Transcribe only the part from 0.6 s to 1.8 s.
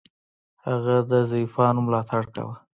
هغه د ضعیفانو